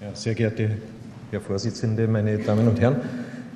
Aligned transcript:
Ja, 0.00 0.14
sehr 0.14 0.36
geehrte 0.36 0.70
Herr 1.32 1.40
Vorsitzende, 1.40 2.06
meine 2.06 2.38
Damen 2.38 2.68
und 2.68 2.80
Herren, 2.80 3.00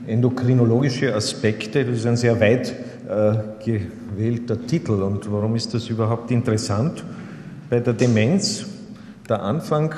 endokrinologische 0.09 1.15
Aspekte, 1.15 1.85
das 1.85 1.99
ist 1.99 2.07
ein 2.07 2.17
sehr 2.17 2.41
weit 2.41 2.75
äh, 3.09 3.35
gewählter 3.65 4.67
Titel. 4.67 5.03
Und 5.03 5.31
warum 5.31 5.55
ist 5.55 5.73
das 5.73 5.89
überhaupt 5.89 6.33
interessant? 6.33 7.05
Bei 7.71 7.79
der 7.79 7.93
Demenz, 7.93 8.67
der 9.29 9.41
Anfang 9.41 9.95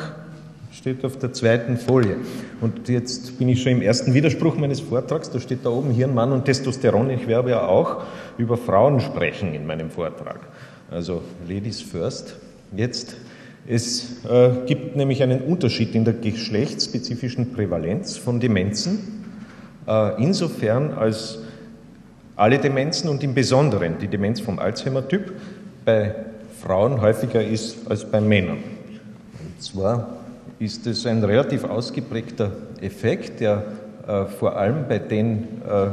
steht 0.70 1.02
auf 1.06 1.18
der 1.18 1.32
zweiten 1.32 1.78
Folie. 1.78 2.16
Und 2.60 2.90
jetzt 2.90 3.38
bin 3.38 3.48
ich 3.48 3.62
schon 3.62 3.72
im 3.72 3.80
ersten 3.80 4.12
Widerspruch 4.12 4.58
meines 4.58 4.80
Vortrags, 4.80 5.30
da 5.30 5.40
steht 5.40 5.64
da 5.64 5.70
oben 5.70 5.92
Hirn, 5.92 6.14
Mann 6.14 6.30
und 6.30 6.44
Testosteron. 6.44 7.08
Ich 7.08 7.26
werde 7.26 7.52
ja 7.52 7.66
auch 7.66 8.02
über 8.36 8.58
Frauen 8.58 9.00
sprechen 9.00 9.54
in 9.54 9.66
meinem 9.66 9.88
Vortrag. 9.88 10.40
Also 10.90 11.22
Ladies 11.48 11.80
first. 11.80 12.36
Jetzt 12.76 13.16
es 13.66 14.24
äh, 14.24 14.50
gibt 14.66 14.96
nämlich 14.96 15.22
einen 15.22 15.40
Unterschied 15.40 15.94
in 15.94 16.04
der 16.04 16.14
geschlechtsspezifischen 16.14 17.52
Prävalenz 17.52 18.16
von 18.16 18.40
Demenzen, 18.40 19.24
äh, 19.86 20.22
insofern 20.22 20.92
als 20.92 21.38
alle 22.36 22.58
Demenzen 22.58 23.08
und 23.08 23.22
im 23.22 23.32
Besonderen 23.32 23.98
die 23.98 24.08
Demenz 24.08 24.40
vom 24.40 24.58
Alzheimer-Typ 24.58 25.32
bei 25.84 26.14
Frauen 26.60 27.00
häufiger 27.00 27.42
ist 27.42 27.76
als 27.88 28.04
bei 28.04 28.20
Männern. 28.20 28.58
Und 28.58 29.62
zwar 29.62 30.08
ist 30.58 30.86
es 30.86 31.06
ein 31.06 31.22
relativ 31.22 31.64
ausgeprägter 31.64 32.52
Effekt, 32.80 33.40
der 33.40 33.64
äh, 34.06 34.24
vor 34.26 34.56
allem 34.56 34.88
bei 34.88 34.98
den 34.98 35.62
äh, 35.66 35.88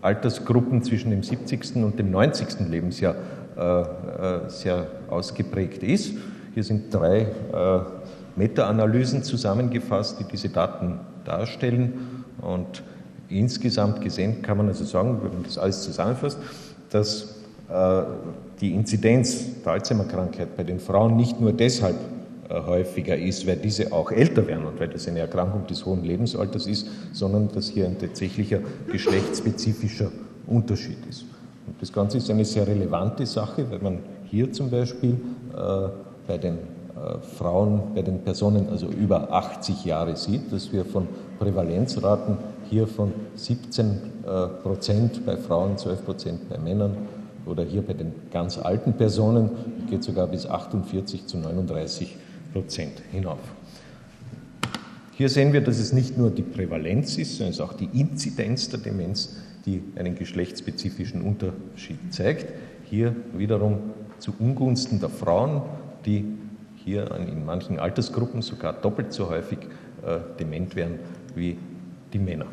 Altersgruppen 0.00 0.82
zwischen 0.82 1.10
dem 1.10 1.22
70. 1.22 1.76
und 1.76 1.98
dem 1.98 2.10
90. 2.10 2.68
Lebensjahr 2.68 3.14
äh, 3.56 3.80
äh, 3.80 3.84
sehr 4.48 4.86
ausgeprägt 5.08 5.82
ist. 5.82 6.14
Hier 6.54 6.62
sind 6.62 6.94
drei 6.94 7.22
äh, 7.22 7.80
Meta-Analysen 8.36 9.22
zusammengefasst, 9.22 10.20
die 10.20 10.24
diese 10.24 10.48
Daten 10.48 11.00
darstellen. 11.24 12.24
Und 12.40 12.82
insgesamt 13.28 14.00
gesehen 14.00 14.42
kann 14.42 14.58
man 14.58 14.68
also 14.68 14.84
sagen, 14.84 15.18
wenn 15.22 15.32
man 15.32 15.42
das 15.42 15.58
alles 15.58 15.82
zusammenfasst, 15.82 16.38
dass 16.90 17.40
äh, 17.68 18.02
die 18.60 18.72
Inzidenz 18.72 19.62
der 19.64 19.72
Alzheimer-Krankheit 19.72 20.56
bei 20.56 20.62
den 20.62 20.78
Frauen 20.78 21.16
nicht 21.16 21.40
nur 21.40 21.52
deshalb 21.52 21.96
äh, 22.48 22.54
häufiger 22.54 23.16
ist, 23.16 23.46
weil 23.46 23.56
diese 23.56 23.92
auch 23.92 24.12
älter 24.12 24.46
werden 24.46 24.66
und 24.66 24.78
weil 24.78 24.88
das 24.88 25.08
eine 25.08 25.20
Erkrankung 25.20 25.66
des 25.66 25.84
hohen 25.84 26.04
Lebensalters 26.04 26.66
ist, 26.66 26.86
sondern 27.12 27.48
dass 27.48 27.68
hier 27.68 27.86
ein 27.86 27.98
tatsächlicher 27.98 28.60
geschlechtsspezifischer 28.90 30.10
Unterschied 30.46 30.98
ist. 31.08 31.24
Und 31.66 31.80
das 31.80 31.92
Ganze 31.92 32.18
ist 32.18 32.30
eine 32.30 32.44
sehr 32.44 32.66
relevante 32.66 33.26
Sache, 33.26 33.68
weil 33.70 33.78
man 33.78 33.98
hier 34.26 34.52
zum 34.52 34.70
Beispiel 34.70 35.16
äh, 35.56 35.88
bei 36.26 36.38
den 36.38 36.54
äh, 36.54 37.18
Frauen, 37.36 37.94
bei 37.94 38.02
den 38.02 38.20
Personen 38.20 38.68
also 38.70 38.86
über 38.86 39.32
80 39.32 39.84
Jahre 39.84 40.16
sieht, 40.16 40.52
dass 40.52 40.72
wir 40.72 40.84
von 40.84 41.08
Prävalenzraten 41.38 42.38
hier 42.70 42.86
von 42.86 43.12
17 43.34 43.86
äh, 43.86 44.46
Prozent 44.62 45.26
bei 45.26 45.36
Frauen, 45.36 45.76
12 45.76 46.04
Prozent 46.04 46.48
bei 46.48 46.58
Männern 46.58 46.96
oder 47.46 47.62
hier 47.62 47.82
bei 47.82 47.92
den 47.92 48.12
ganz 48.30 48.58
alten 48.58 48.94
Personen 48.94 49.50
geht 49.90 50.02
sogar 50.02 50.26
bis 50.26 50.46
48 50.46 51.26
zu 51.26 51.36
39 51.38 52.16
Prozent 52.52 53.02
hinauf. 53.10 53.38
Hier 55.12 55.28
sehen 55.28 55.52
wir, 55.52 55.60
dass 55.60 55.78
es 55.78 55.92
nicht 55.92 56.18
nur 56.18 56.30
die 56.30 56.42
Prävalenz 56.42 57.18
ist, 57.18 57.36
sondern 57.36 57.50
es 57.50 57.58
ist 57.58 57.60
auch 57.60 57.74
die 57.74 57.88
Inzidenz 57.92 58.68
der 58.68 58.80
Demenz, 58.80 59.36
die 59.66 59.82
einen 59.96 60.16
geschlechtsspezifischen 60.16 61.22
Unterschied 61.22 61.98
zeigt. 62.10 62.46
Hier 62.84 63.14
wiederum 63.36 63.78
zu 64.18 64.32
Ungunsten 64.38 65.00
der 65.00 65.10
Frauen 65.10 65.62
die 66.04 66.24
hier 66.76 67.10
in 67.12 67.44
manchen 67.44 67.78
Altersgruppen 67.78 68.42
sogar 68.42 68.74
doppelt 68.74 69.12
so 69.12 69.30
häufig 69.30 69.58
äh, 70.06 70.18
dement 70.38 70.76
werden 70.76 70.98
wie 71.34 71.56
die 72.12 72.18
Männer. 72.18 72.46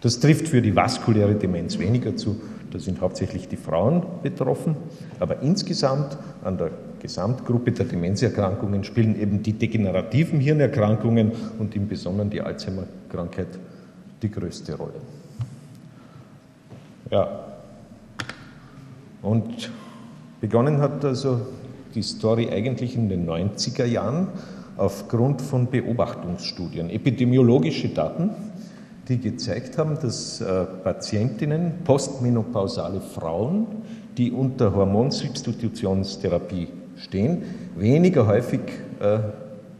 Das 0.00 0.18
trifft 0.18 0.48
für 0.48 0.62
die 0.62 0.74
vaskuläre 0.74 1.34
Demenz 1.34 1.78
weniger 1.78 2.16
zu. 2.16 2.40
Da 2.72 2.78
sind 2.78 3.00
hauptsächlich 3.00 3.48
die 3.48 3.56
Frauen 3.56 4.02
betroffen. 4.22 4.76
Aber 5.20 5.42
insgesamt 5.42 6.16
an 6.42 6.56
der 6.56 6.70
Gesamtgruppe 7.00 7.72
der 7.72 7.86
Demenzerkrankungen 7.86 8.82
spielen 8.82 9.20
eben 9.20 9.42
die 9.42 9.52
degenerativen 9.52 10.40
Hirnerkrankungen 10.40 11.32
und 11.58 11.76
im 11.76 11.86
Besonderen 11.86 12.30
die 12.30 12.40
Alzheimer-Krankheit 12.40 13.48
die 14.22 14.30
größte 14.30 14.74
Rolle. 14.74 15.00
Ja. 17.10 17.44
Und 19.20 19.70
begonnen 20.40 20.80
hat 20.80 21.04
also 21.04 21.42
die 21.94 22.02
Story 22.02 22.48
eigentlich 22.50 22.96
in 22.96 23.08
den 23.08 23.28
90er 23.28 23.84
Jahren 23.84 24.28
aufgrund 24.76 25.42
von 25.42 25.68
Beobachtungsstudien, 25.70 26.90
epidemiologische 26.90 27.88
Daten, 27.88 28.30
die 29.08 29.18
gezeigt 29.18 29.78
haben, 29.78 29.98
dass 30.00 30.40
äh, 30.40 30.64
Patientinnen, 30.84 31.84
postmenopausale 31.84 33.00
Frauen, 33.00 33.66
die 34.16 34.30
unter 34.30 34.74
Hormonsubstitutionstherapie 34.74 36.68
stehen, 36.96 37.42
weniger 37.76 38.26
häufig 38.26 38.60
äh, 39.00 39.18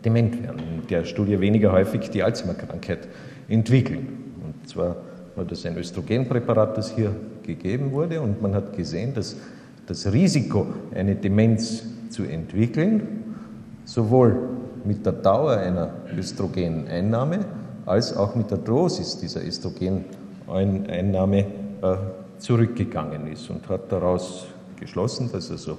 dement 0.05 0.43
werden, 0.43 0.61
in 0.81 0.87
der 0.89 1.05
Studie 1.05 1.39
weniger 1.41 1.73
häufig 1.73 2.11
die 2.11 2.23
Alzheimer-Krankheit 2.23 3.09
entwickeln. 3.49 4.09
Und 4.43 4.69
zwar 4.69 4.97
war 5.37 5.45
das 5.45 5.65
ein 5.65 5.77
Östrogenpräparat, 5.77 6.77
das 6.77 6.95
hier 6.95 7.15
gegeben 7.43 7.93
wurde, 7.93 8.21
und 8.21 8.43
man 8.43 8.55
hat 8.55 8.77
gesehen, 8.77 9.15
dass 9.15 9.37
das 9.87 10.13
Risiko, 10.13 10.67
eine 10.95 11.15
Demenz 11.15 11.85
zu 12.13 12.25
entwickeln, 12.25 13.35
sowohl 13.85 14.37
mit 14.85 15.05
der 15.05 15.13
Dauer 15.13 15.57
einer 15.57 15.95
Östrogeneinnahme 16.17 17.41
als 17.87 18.17
auch 18.17 18.35
mit 18.35 18.51
der 18.51 18.59
Dosis 18.59 19.19
dieser 19.19 19.45
Östrogeneinnahme 19.45 21.39
äh, 21.39 21.45
zurückgegangen 22.39 23.27
ist 23.29 23.49
und 23.51 23.69
hat 23.69 23.91
daraus 23.91 24.47
geschlossen, 24.79 25.31
dass 25.33 25.51
also 25.51 25.79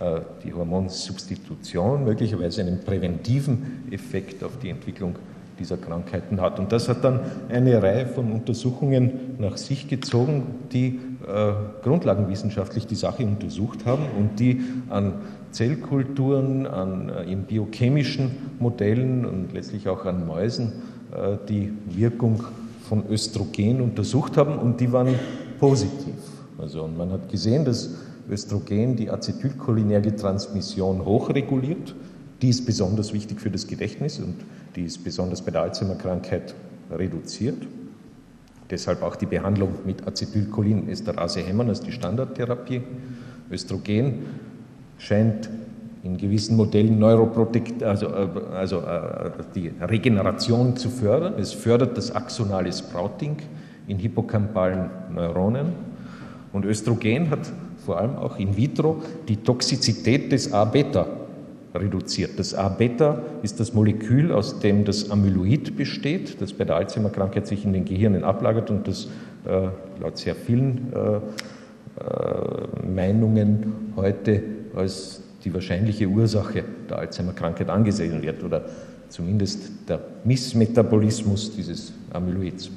äh, 0.00 0.20
die 0.44 0.52
Hormonsubstitution 0.52 2.04
möglicherweise 2.04 2.62
einen 2.62 2.80
präventiven 2.80 3.84
Effekt 3.90 4.42
auf 4.44 4.58
die 4.58 4.70
Entwicklung 4.70 5.16
dieser 5.58 5.76
Krankheiten 5.76 6.40
hat. 6.40 6.58
Und 6.58 6.72
das 6.72 6.88
hat 6.88 7.04
dann 7.04 7.20
eine 7.50 7.82
Reihe 7.82 8.06
von 8.06 8.32
Untersuchungen 8.32 9.36
nach 9.38 9.58
sich 9.58 9.86
gezogen, 9.88 10.44
die 10.72 10.98
äh, 11.26 11.52
grundlagenwissenschaftlich 11.82 12.86
die 12.86 12.94
Sache 12.94 13.24
untersucht 13.24 13.84
haben 13.86 14.04
und 14.18 14.40
die 14.40 14.62
an 14.88 15.14
Zellkulturen, 15.52 16.66
an 16.66 17.08
äh, 17.08 17.30
in 17.30 17.44
biochemischen 17.44 18.30
Modellen 18.58 19.24
und 19.24 19.52
letztlich 19.52 19.88
auch 19.88 20.04
an 20.04 20.26
Mäusen 20.26 20.72
äh, 21.12 21.36
die 21.48 21.72
Wirkung 21.86 22.42
von 22.88 23.04
Östrogen 23.08 23.80
untersucht 23.80 24.36
haben 24.36 24.58
und 24.58 24.80
die 24.80 24.92
waren 24.92 25.14
positiv. 25.60 26.14
Also 26.58 26.82
und 26.82 26.96
man 26.96 27.12
hat 27.12 27.28
gesehen, 27.28 27.64
dass 27.64 27.90
Östrogen 28.28 28.96
die 28.96 29.10
acetylcholinerge 29.10 30.16
Transmission 30.16 31.04
hochreguliert. 31.04 31.94
Die 32.40 32.48
ist 32.48 32.66
besonders 32.66 33.12
wichtig 33.12 33.40
für 33.40 33.50
das 33.50 33.66
Gedächtnis 33.66 34.18
und 34.18 34.34
die 34.74 34.82
ist 34.82 35.04
besonders 35.04 35.42
bei 35.42 35.50
der 35.50 35.62
Alzheimer-Krankheit 35.62 36.54
reduziert. 36.90 37.66
Deshalb 38.70 39.02
auch 39.02 39.16
die 39.16 39.26
Behandlung 39.26 39.70
mit 39.84 40.06
Acetylcholinesterase 40.06 41.40
hemmern 41.40 41.68
als 41.68 41.80
die 41.80 41.92
Standardtherapie. 41.92 42.82
Östrogen 43.50 44.24
scheint 45.02 45.50
in 46.04 46.16
gewissen 46.16 46.56
Modellen 46.56 46.98
Neuroprotekt, 46.98 47.82
also, 47.82 48.06
äh, 48.06 48.28
also 48.54 48.78
äh, 48.78 49.30
die 49.54 49.72
Regeneration 49.80 50.76
zu 50.76 50.88
fördern. 50.88 51.34
Es 51.38 51.52
fördert 51.52 51.96
das 51.96 52.14
axonale 52.14 52.72
Sprouting 52.72 53.36
in 53.88 53.98
hippocampalen 53.98 54.90
Neuronen. 55.12 55.66
Und 56.52 56.64
Östrogen 56.64 57.30
hat 57.30 57.50
vor 57.84 57.98
allem 57.98 58.16
auch 58.16 58.38
in 58.38 58.56
vitro 58.56 59.02
die 59.28 59.36
Toxizität 59.36 60.30
des 60.30 60.52
A-Beta 60.52 61.06
reduziert. 61.74 62.38
Das 62.38 62.54
A-Beta 62.54 63.22
ist 63.42 63.58
das 63.58 63.72
Molekül, 63.72 64.30
aus 64.30 64.60
dem 64.60 64.84
das 64.84 65.10
Amyloid 65.10 65.76
besteht, 65.76 66.40
das 66.40 66.52
bei 66.52 66.64
der 66.64 66.76
Alzheimer-Krankheit 66.76 67.46
sich 67.46 67.64
in 67.64 67.72
den 67.72 67.84
Gehirnen 67.84 68.22
ablagert 68.22 68.70
und 68.70 68.86
das 68.86 69.08
äh, 69.46 69.68
laut 70.00 70.18
sehr 70.18 70.34
vielen 70.34 70.92
äh, 70.92 71.16
äh, 71.16 72.86
Meinungen 72.86 73.72
heute 73.96 74.42
als 74.74 75.20
die 75.44 75.52
wahrscheinliche 75.52 76.06
Ursache 76.06 76.64
der 76.88 76.98
Alzheimer-Krankheit 76.98 77.68
angesehen 77.68 78.22
wird 78.22 78.42
oder 78.42 78.64
zumindest 79.08 79.70
der 79.88 80.00
Missmetabolismus 80.24 81.54
dieses 81.54 81.92
Amyloids. 82.12 82.70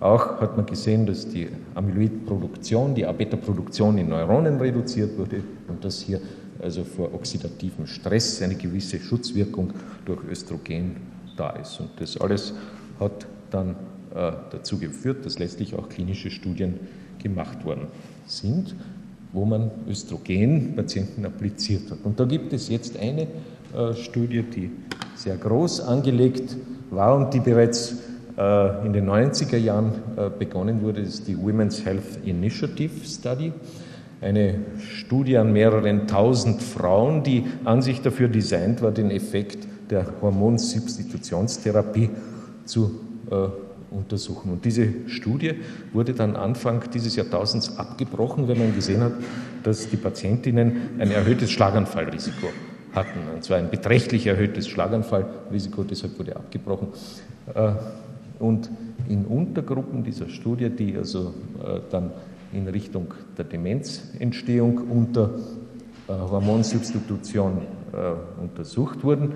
Auch 0.00 0.40
hat 0.40 0.56
man 0.56 0.64
gesehen, 0.64 1.06
dass 1.06 1.28
die 1.28 1.48
Amyloidproduktion, 1.74 2.94
die 2.94 3.04
A-Beta-Produktion 3.04 3.98
in 3.98 4.08
Neuronen 4.08 4.58
reduziert 4.58 5.18
wurde 5.18 5.42
und 5.68 5.84
dass 5.84 6.00
hier 6.00 6.20
also 6.62 6.84
vor 6.84 7.14
oxidativem 7.14 7.86
Stress 7.86 8.40
eine 8.42 8.54
gewisse 8.54 8.98
Schutzwirkung 8.98 9.72
durch 10.04 10.22
Östrogen 10.24 10.96
da 11.36 11.50
ist. 11.50 11.80
Und 11.80 11.90
das 11.98 12.18
alles 12.18 12.54
hat 12.98 13.26
dann 13.50 13.70
äh, 14.14 14.32
dazu 14.50 14.78
geführt, 14.78 15.24
dass 15.26 15.38
letztlich 15.38 15.74
auch 15.74 15.88
klinische 15.88 16.30
Studien 16.30 16.80
gemacht 17.18 17.64
worden 17.64 17.88
sind 18.26 18.74
wo 19.32 19.44
man 19.44 19.70
Östrogen 19.88 20.74
Patienten 20.74 21.24
appliziert 21.24 21.90
hat. 21.90 21.98
Und 22.04 22.18
da 22.18 22.24
gibt 22.24 22.52
es 22.52 22.68
jetzt 22.68 22.98
eine 22.98 23.22
äh, 23.22 23.94
Studie, 23.94 24.42
die 24.42 24.70
sehr 25.14 25.36
groß 25.36 25.80
angelegt 25.80 26.56
war 26.90 27.16
und 27.16 27.32
die 27.32 27.40
bereits 27.40 27.96
äh, 28.36 28.86
in 28.86 28.92
den 28.92 29.08
90er 29.08 29.56
Jahren 29.56 29.92
äh, 30.16 30.30
begonnen 30.36 30.82
wurde, 30.82 31.00
ist 31.02 31.28
die 31.28 31.40
Women's 31.40 31.84
Health 31.84 32.24
Initiative 32.24 33.04
Study. 33.04 33.52
Eine 34.20 34.56
Studie 34.78 35.38
an 35.38 35.52
mehreren 35.52 36.06
tausend 36.06 36.62
Frauen, 36.62 37.22
die 37.22 37.44
an 37.64 37.80
sich 37.82 38.02
dafür 38.02 38.28
designt 38.28 38.82
war, 38.82 38.90
den 38.90 39.10
Effekt 39.10 39.66
der 39.90 40.06
Hormonsubstitutionstherapie 40.20 42.10
zu 42.64 43.00
äh, 43.30 43.69
untersuchen. 43.90 44.52
Und 44.52 44.64
diese 44.64 44.88
Studie 45.08 45.54
wurde 45.92 46.14
dann 46.14 46.36
Anfang 46.36 46.82
dieses 46.92 47.16
Jahrtausends 47.16 47.76
abgebrochen, 47.78 48.48
wenn 48.48 48.58
man 48.58 48.74
gesehen 48.74 49.00
hat, 49.00 49.12
dass 49.62 49.88
die 49.88 49.96
Patientinnen 49.96 50.98
ein 50.98 51.10
erhöhtes 51.10 51.50
Schlaganfallrisiko 51.50 52.48
hatten. 52.92 53.20
Und 53.34 53.44
zwar 53.44 53.58
ein 53.58 53.70
beträchtlich 53.70 54.26
erhöhtes 54.26 54.68
Schlaganfallrisiko, 54.68 55.84
deshalb 55.84 56.18
wurde 56.18 56.36
abgebrochen. 56.36 56.88
Äh, 57.54 57.72
und 58.38 58.70
in 59.08 59.26
Untergruppen 59.26 60.02
dieser 60.02 60.28
Studie, 60.28 60.70
die 60.70 60.96
also 60.96 61.34
äh, 61.62 61.80
dann 61.90 62.10
in 62.52 62.68
Richtung 62.68 63.12
der 63.36 63.44
Demenzentstehung 63.44 64.78
unter 64.90 65.30
äh, 66.08 66.12
Hormonsubstitution 66.12 67.80
untersucht 68.40 69.02
wurden, 69.02 69.32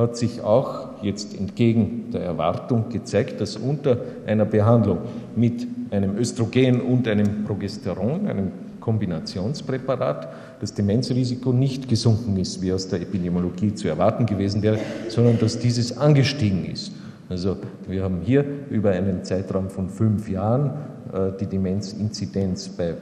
hat 0.00 0.16
sich 0.16 0.40
auch 0.40 1.02
jetzt 1.02 1.38
entgegen 1.38 2.10
der 2.12 2.22
Erwartung 2.22 2.88
gezeigt, 2.88 3.40
dass 3.40 3.56
unter 3.56 3.98
einer 4.26 4.46
Behandlung 4.46 4.98
mit 5.36 5.66
einem 5.90 6.16
Östrogen 6.16 6.80
und 6.80 7.06
einem 7.06 7.44
Progesteron, 7.44 8.26
einem 8.26 8.50
Kombinationspräparat, 8.80 10.28
das 10.60 10.72
Demenzrisiko 10.72 11.52
nicht 11.52 11.88
gesunken 11.88 12.38
ist, 12.38 12.62
wie 12.62 12.72
aus 12.72 12.88
der 12.88 13.02
Epidemiologie 13.02 13.74
zu 13.74 13.88
erwarten 13.88 14.24
gewesen 14.24 14.62
wäre, 14.62 14.78
sondern 15.08 15.38
dass 15.38 15.58
dieses 15.58 15.96
angestiegen 15.98 16.64
ist. 16.64 16.92
Also 17.28 17.58
wir 17.86 18.02
haben 18.02 18.20
hier 18.24 18.44
über 18.70 18.90
einen 18.90 19.22
Zeitraum 19.22 19.68
von 19.68 19.88
fünf 19.90 20.28
Jahren 20.30 20.70
äh, 21.12 21.30
die 21.38 21.46
Demenzinzidenz 21.46 22.68
bei 22.70 22.94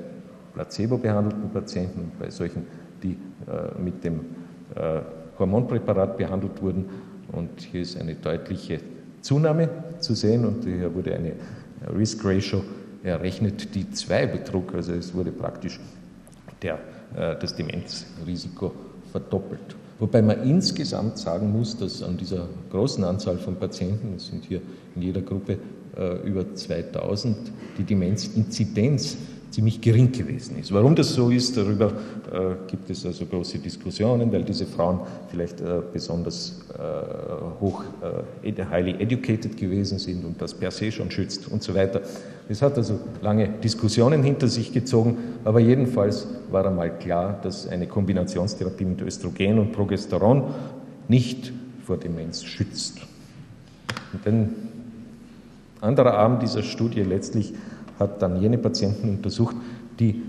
placebo-behandelten 0.54 1.50
Patienten 1.50 2.10
bei 2.18 2.28
solchen, 2.28 2.64
die 3.02 3.12
äh, 3.12 3.80
mit 3.80 4.02
dem 4.02 4.20
äh, 4.74 5.00
Hormonpräparat 5.38 6.16
behandelt 6.16 6.60
wurden. 6.62 6.86
Und 7.32 7.60
hier 7.60 7.82
ist 7.82 8.00
eine 8.00 8.14
deutliche 8.14 8.80
Zunahme 9.20 9.68
zu 10.00 10.14
sehen 10.14 10.44
und 10.44 10.64
hier 10.64 10.94
wurde 10.94 11.14
eine 11.14 11.32
Risk 11.96 12.24
Ratio 12.24 12.62
errechnet, 13.02 13.74
die 13.74 13.90
zwei 13.90 14.26
betrug. 14.26 14.74
Also 14.74 14.92
es 14.92 15.14
wurde 15.14 15.30
praktisch 15.30 15.78
der, 16.62 16.74
äh, 17.16 17.36
das 17.38 17.54
Demenzrisiko 17.54 18.72
verdoppelt. 19.12 19.76
Wobei 19.98 20.22
man 20.22 20.42
insgesamt 20.44 21.18
sagen 21.18 21.50
muss, 21.50 21.76
dass 21.76 22.02
an 22.02 22.16
dieser 22.16 22.48
großen 22.70 23.02
Anzahl 23.04 23.38
von 23.38 23.56
Patienten, 23.56 24.14
es 24.16 24.28
sind 24.28 24.44
hier 24.44 24.60
in 24.94 25.02
jeder 25.02 25.22
Gruppe 25.22 25.58
äh, 25.96 26.26
über 26.26 26.54
2000, 26.54 27.36
die 27.76 27.82
Demenzinzidenz 27.82 29.16
ziemlich 29.50 29.80
gering 29.80 30.12
gewesen 30.12 30.58
ist. 30.58 30.72
Warum 30.72 30.94
das 30.94 31.14
so 31.14 31.30
ist, 31.30 31.56
darüber 31.56 31.86
äh, 31.86 32.66
gibt 32.66 32.90
es 32.90 33.04
also 33.06 33.26
große 33.26 33.58
Diskussionen, 33.58 34.30
weil 34.32 34.42
diese 34.42 34.66
Frauen 34.66 35.00
vielleicht 35.30 35.60
äh, 35.60 35.80
besonders 35.92 36.60
äh, 36.74 37.60
hoch 37.60 37.82
highly 38.42 38.94
educated 39.00 39.56
gewesen 39.56 39.98
sind 39.98 40.24
und 40.24 40.40
das 40.40 40.54
per 40.54 40.70
se 40.70 40.92
schon 40.92 41.10
schützt 41.10 41.48
und 41.48 41.62
so 41.62 41.74
weiter. 41.74 42.02
Es 42.48 42.62
hat 42.62 42.76
also 42.76 42.98
lange 43.22 43.48
Diskussionen 43.48 44.22
hinter 44.22 44.48
sich 44.48 44.72
gezogen, 44.72 45.16
aber 45.44 45.60
jedenfalls 45.60 46.26
war 46.50 46.66
einmal 46.66 46.98
klar, 46.98 47.38
dass 47.42 47.68
eine 47.68 47.86
Kombinationstherapie 47.86 48.84
mit 48.84 49.02
Östrogen 49.02 49.58
und 49.58 49.72
Progesteron 49.72 50.44
nicht 51.08 51.52
vor 51.84 51.96
Demenz 51.96 52.44
schützt. 52.44 53.00
Und 54.12 54.26
ein 54.26 54.54
anderer 55.80 56.14
Arm 56.14 56.40
dieser 56.40 56.62
Studie 56.62 57.02
letztlich 57.02 57.54
hat 57.98 58.22
dann 58.22 58.40
jene 58.40 58.58
Patienten 58.58 59.08
untersucht, 59.08 59.56
die 59.98 60.22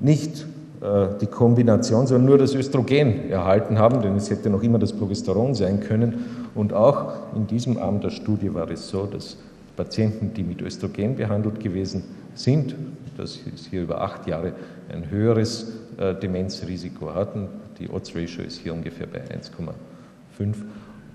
nicht 0.00 0.46
äh, 0.82 1.08
die 1.20 1.26
Kombination, 1.26 2.06
sondern 2.06 2.26
nur 2.26 2.38
das 2.38 2.54
Östrogen 2.54 3.30
erhalten 3.30 3.78
haben, 3.78 4.02
denn 4.02 4.16
es 4.16 4.30
hätte 4.30 4.50
noch 4.50 4.62
immer 4.62 4.78
das 4.78 4.92
Progesteron 4.92 5.54
sein 5.54 5.80
können. 5.80 6.24
Und 6.54 6.72
auch 6.72 7.14
in 7.36 7.46
diesem 7.46 7.78
Arm 7.78 8.00
der 8.00 8.10
Studie 8.10 8.52
war 8.52 8.68
es 8.70 8.88
so, 8.88 9.06
dass 9.06 9.36
Patienten, 9.76 10.34
die 10.34 10.42
mit 10.42 10.60
Östrogen 10.60 11.16
behandelt 11.16 11.60
gewesen 11.60 12.02
sind, 12.34 12.74
das 13.16 13.38
ist 13.54 13.66
hier 13.66 13.82
über 13.82 14.00
acht 14.00 14.26
Jahre, 14.26 14.52
ein 14.90 15.10
höheres 15.10 15.72
äh, 15.98 16.14
Demenzrisiko 16.14 17.14
hatten. 17.14 17.48
Die 17.78 17.88
Odds-Ratio 17.88 18.44
ist 18.44 18.58
hier 18.58 18.72
ungefähr 18.74 19.06
bei 19.06 19.20
1,5 19.20 20.54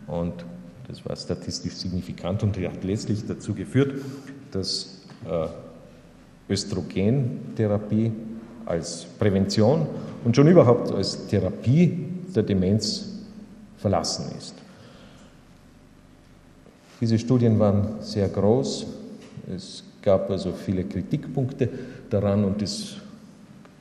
und 0.08 0.34
das 0.88 1.06
war 1.06 1.16
statistisch 1.16 1.74
signifikant 1.74 2.44
und 2.44 2.58
hat 2.58 2.84
letztlich 2.84 3.26
dazu 3.28 3.54
geführt, 3.54 3.96
dass 4.52 5.02
äh, 5.26 5.48
Östrogentherapie 6.50 8.12
als 8.66 9.06
Prävention 9.18 9.88
und 10.24 10.36
schon 10.36 10.48
überhaupt 10.48 10.92
als 10.92 11.28
Therapie 11.28 12.06
der 12.36 12.44
Demenz 12.44 13.18
verlassen 13.78 14.26
ist. 14.38 14.56
Diese 17.00 17.20
Studien 17.20 17.60
waren 17.60 18.02
sehr 18.02 18.28
groß. 18.28 18.88
Es 19.56 19.84
gab 20.02 20.30
also 20.30 20.52
viele 20.52 20.84
Kritikpunkte 20.84 21.70
daran 22.10 22.44
und 22.44 22.62
es 22.62 22.98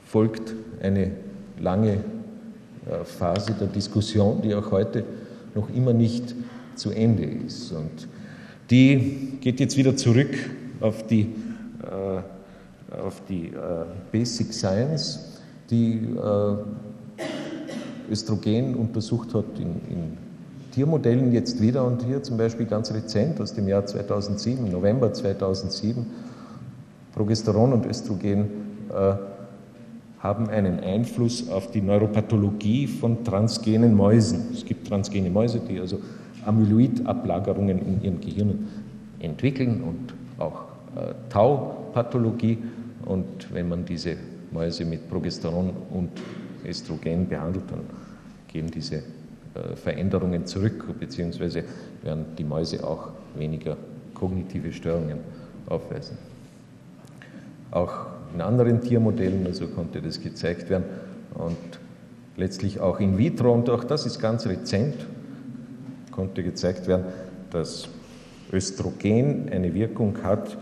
folgt 0.04 0.54
eine 0.82 1.12
lange 1.58 1.92
äh, 1.92 3.04
Phase 3.04 3.52
der 3.52 3.68
Diskussion, 3.68 4.42
die 4.42 4.54
auch 4.54 4.70
heute 4.70 5.04
noch 5.54 5.68
immer 5.74 5.92
nicht 5.92 6.34
zu 6.74 6.90
Ende 6.90 7.24
ist. 7.24 7.72
Und 7.72 8.06
die 8.70 9.38
geht 9.40 9.60
jetzt 9.60 9.76
wieder 9.76 9.96
zurück 9.96 10.34
auf 10.80 11.06
die 11.06 11.22
äh, 11.82 12.35
auf 13.04 13.22
die 13.28 13.48
äh, 13.48 13.84
Basic 14.12 14.52
Science, 14.52 15.40
die 15.70 16.16
äh, 16.16 16.56
Östrogen 18.10 18.74
untersucht 18.74 19.34
hat 19.34 19.58
in, 19.58 19.80
in, 19.90 20.26
Tiermodellen 20.72 21.32
jetzt 21.32 21.62
wieder 21.62 21.86
und 21.86 22.04
hier 22.04 22.22
zum 22.22 22.36
Beispiel 22.36 22.66
ganz 22.66 22.92
rezent 22.92 23.40
aus 23.40 23.54
dem 23.54 23.66
Jahr 23.66 23.86
2007, 23.86 24.70
November 24.70 25.10
2007, 25.10 26.04
Progesteron 27.14 27.72
und 27.72 27.86
Östrogen 27.86 28.50
äh, 28.90 29.14
haben 30.18 30.50
einen 30.50 30.80
Einfluss 30.80 31.48
auf 31.48 31.70
die 31.70 31.80
Neuropathologie 31.80 32.88
von 32.88 33.24
transgenen 33.24 33.94
Mäusen. 33.94 34.48
Es 34.52 34.66
gibt 34.66 34.88
transgene 34.88 35.30
Mäuse, 35.30 35.60
die 35.60 35.80
also 35.80 35.98
Amyloidablagerungen 36.44 37.78
in 37.78 38.02
ihren 38.02 38.20
Gehirnen 38.20 38.68
entwickeln 39.18 39.82
und 39.82 40.14
auch 40.42 40.64
äh, 40.96 41.14
Tau-Pathologie. 41.30 42.58
Und 43.06 43.52
wenn 43.52 43.68
man 43.68 43.84
diese 43.84 44.16
Mäuse 44.52 44.84
mit 44.84 45.08
Progesteron 45.08 45.70
und 45.90 46.10
Östrogen 46.64 47.28
behandelt, 47.28 47.64
dann 47.70 47.80
gehen 48.48 48.70
diese 48.70 48.96
äh, 48.96 49.76
Veränderungen 49.76 50.44
zurück, 50.46 50.84
beziehungsweise 50.98 51.64
werden 52.02 52.26
die 52.36 52.44
Mäuse 52.44 52.84
auch 52.86 53.10
weniger 53.36 53.76
kognitive 54.12 54.72
Störungen 54.72 55.18
aufweisen. 55.66 56.18
Auch 57.70 58.06
in 58.34 58.40
anderen 58.40 58.80
Tiermodellen 58.80 59.46
also 59.46 59.68
konnte 59.68 60.00
das 60.00 60.20
gezeigt 60.20 60.68
werden 60.68 60.84
und 61.34 61.56
letztlich 62.36 62.80
auch 62.80 63.00
in 63.00 63.18
vitro, 63.18 63.52
und 63.52 63.70
auch 63.70 63.84
das 63.84 64.06
ist 64.06 64.20
ganz 64.20 64.46
rezent, 64.46 64.94
konnte 66.10 66.42
gezeigt 66.42 66.86
werden, 66.86 67.06
dass 67.50 67.88
Östrogen 68.52 69.48
eine 69.50 69.74
Wirkung 69.74 70.22
hat, 70.22 70.56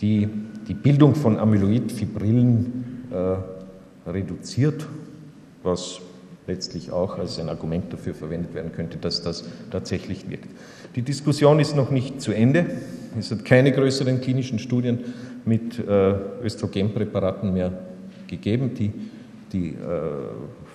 die 0.00 0.28
die 0.68 0.74
Bildung 0.74 1.14
von 1.14 1.38
Amyloidfibrillen 1.38 3.06
äh, 3.12 4.10
reduziert, 4.10 4.86
was 5.62 6.00
letztlich 6.46 6.92
auch 6.92 7.18
als 7.18 7.38
ein 7.38 7.48
Argument 7.48 7.92
dafür 7.92 8.14
verwendet 8.14 8.54
werden 8.54 8.72
könnte, 8.72 8.98
dass 8.98 9.22
das 9.22 9.44
tatsächlich 9.70 10.28
wirkt. 10.28 10.48
Die 10.94 11.02
Diskussion 11.02 11.58
ist 11.60 11.74
noch 11.76 11.90
nicht 11.90 12.20
zu 12.20 12.32
Ende. 12.32 12.66
Es 13.18 13.30
hat 13.30 13.44
keine 13.44 13.72
größeren 13.72 14.20
klinischen 14.20 14.58
Studien 14.58 15.00
mit 15.44 15.78
äh, 15.78 16.14
Östrogenpräparaten 16.42 17.52
mehr 17.52 17.72
gegeben. 18.26 18.74
Die, 18.74 18.92
die 19.52 19.70
äh, 19.70 19.74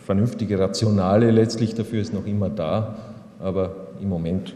vernünftige 0.06 0.60
Rationale 0.60 1.32
letztlich 1.32 1.76
dafür 1.76 2.02
ist 2.02 2.14
noch 2.14 2.26
immer 2.26 2.50
da, 2.50 2.98
aber 3.40 3.88
im 4.02 4.10
Moment 4.10 4.56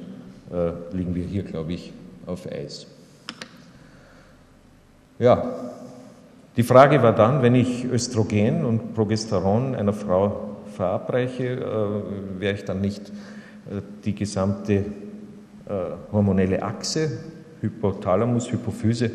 äh, 0.51 0.71
liegen 0.95 1.15
wir 1.15 1.23
hier, 1.23 1.43
glaube 1.43 1.73
ich, 1.73 1.93
auf 2.25 2.49
Eis. 2.51 2.87
Ja, 5.17 5.43
die 6.57 6.63
Frage 6.63 7.01
war 7.01 7.13
dann, 7.13 7.41
wenn 7.41 7.55
ich 7.55 7.85
Östrogen 7.85 8.65
und 8.65 8.93
Progesteron 8.93 9.75
einer 9.75 9.93
Frau 9.93 10.57
verabreiche, 10.73 11.53
äh, 11.53 12.39
wäre 12.39 12.55
ich 12.55 12.65
dann 12.65 12.81
nicht 12.81 13.09
äh, 13.09 13.81
die 14.03 14.13
gesamte 14.13 14.73
äh, 14.73 14.83
hormonelle 16.11 16.61
Achse, 16.61 17.09
Hypothalamus, 17.61 18.51
Hypophyse 18.51 19.11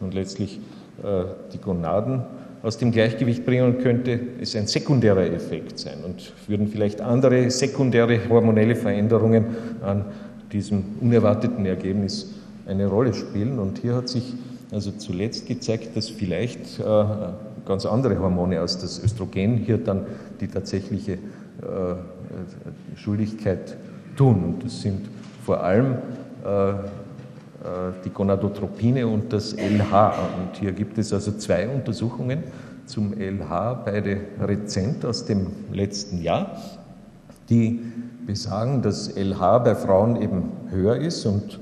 und 0.00 0.14
letztlich 0.14 0.60
äh, 1.02 1.24
die 1.52 1.58
Gonaden 1.58 2.22
aus 2.62 2.78
dem 2.78 2.92
Gleichgewicht 2.92 3.44
bringen 3.44 3.78
könnte 3.78 4.20
es 4.40 4.54
ein 4.54 4.66
sekundärer 4.66 5.24
Effekt 5.26 5.78
sein 5.78 6.04
und 6.04 6.32
würden 6.46 6.68
vielleicht 6.68 7.00
andere 7.00 7.50
sekundäre 7.50 8.28
hormonelle 8.28 8.76
Veränderungen 8.76 9.46
an 9.82 10.04
diesem 10.52 10.84
unerwarteten 11.00 11.64
Ergebnis 11.64 12.34
eine 12.66 12.86
Rolle 12.86 13.14
spielen. 13.14 13.58
Und 13.58 13.78
hier 13.78 13.94
hat 13.94 14.08
sich 14.08 14.34
also 14.72 14.92
zuletzt 14.92 15.46
gezeigt, 15.46 15.96
dass 15.96 16.08
vielleicht 16.08 16.78
äh, 16.78 17.04
ganz 17.66 17.86
andere 17.86 18.18
Hormone 18.18 18.60
als 18.60 18.78
das 18.78 19.02
Östrogen 19.02 19.56
hier 19.56 19.78
dann 19.78 20.06
die 20.40 20.48
tatsächliche 20.48 21.14
äh, 21.14 21.18
Schuldigkeit 22.96 23.76
tun. 24.16 24.44
Und 24.44 24.64
das 24.64 24.80
sind 24.80 25.08
vor 25.44 25.62
allem 25.62 25.96
äh, 26.44 26.70
äh 26.70 26.74
die 28.04 28.10
Gonadotropine 28.10 29.06
und 29.06 29.32
das 29.32 29.54
LH. 29.54 30.14
Und 30.38 30.56
hier 30.58 30.72
gibt 30.72 30.98
es 30.98 31.12
also 31.12 31.32
zwei 31.32 31.68
Untersuchungen 31.68 32.44
zum 32.86 33.12
LH, 33.12 33.82
beide 33.84 34.20
rezent 34.40 35.04
aus 35.04 35.24
dem 35.24 35.48
letzten 35.72 36.22
Jahr, 36.22 36.56
die 37.48 37.80
besagen, 38.26 38.82
dass 38.82 39.16
LH 39.16 39.58
bei 39.58 39.74
Frauen 39.74 40.20
eben 40.20 40.50
höher 40.70 40.96
ist 40.96 41.26
und 41.26 41.60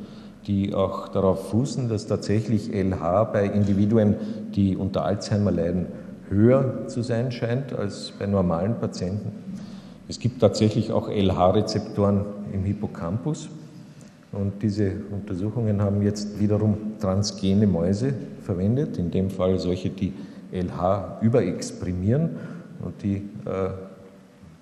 die 0.49 0.75
auch 0.75 1.09
darauf 1.09 1.51
fußen, 1.51 1.89
dass 1.89 2.07
tatsächlich 2.07 2.73
LH 2.73 3.25
bei 3.25 3.45
Individuen, 3.45 4.17
die 4.55 4.77
unter 4.77 5.05
Alzheimer 5.05 5.53
leiden, 5.53 5.87
höher 6.31 6.89
zu 6.89 7.03
sein 7.03 7.31
scheint 7.31 7.73
als 7.73 8.13
bei 8.19 8.27
normalen 8.27 8.81
Patienten. 8.81 9.31
Es 10.09 10.19
gibt 10.19 10.41
tatsächlich 10.41 10.91
auch 10.91 11.09
LH-Rezeptoren 11.09 12.25
im 12.53 12.65
Hippocampus 12.65 13.51
und 14.33 14.63
diese 14.63 14.93
Untersuchungen 15.11 15.83
haben 15.83 16.03
jetzt 16.03 16.41
wiederum 16.41 16.99
transgene 16.99 17.67
Mäuse 17.67 18.15
verwendet, 18.43 18.97
in 18.97 19.11
dem 19.11 19.29
Fall 19.29 19.59
solche, 19.59 19.91
die 19.91 20.15
LH 20.51 21.19
überexprimieren 21.21 22.31
und 22.83 23.03
die, 23.03 23.17
äh, 23.45 23.71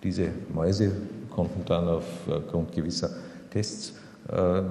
diese 0.03 0.29
Mäuse 0.53 0.91
konnten 1.31 1.65
dann 1.65 1.89
aufgrund 1.89 2.73
gewisser 2.73 3.11
Tests, 3.51 3.95
äh, 4.29 4.63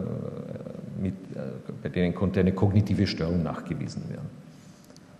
mit, 1.01 1.13
äh, 1.35 1.39
bei 1.81 1.89
denen 1.89 2.13
konnte 2.13 2.39
eine 2.39 2.53
kognitive 2.53 3.07
Störung 3.07 3.43
nachgewiesen 3.43 4.03
werden. 4.09 4.29